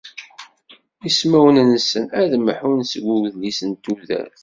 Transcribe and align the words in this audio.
Ismawen-nsen 1.09 2.05
ad 2.21 2.31
mḥun 2.45 2.79
seg 2.91 3.03
udlis 3.15 3.59
n 3.69 3.71
tudert. 3.83 4.37